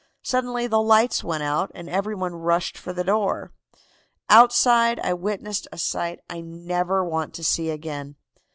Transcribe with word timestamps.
Suddenly 0.23 0.65
the 0.65 0.81
lights 0.81 1.23
went 1.23 1.43
out, 1.43 1.71
and 1.75 1.87
every 1.87 2.15
one 2.15 2.33
rushed 2.33 2.75
for 2.75 2.91
the 2.91 3.03
door. 3.03 3.51
"Outside 4.31 4.99
I 4.99 5.13
witnessed 5.13 5.67
a 5.71 5.77
sight 5.77 6.21
I 6.27 6.41
never 6.41 7.05
want 7.05 7.35
to 7.35 7.43
see 7.43 7.69
again. 7.69 8.15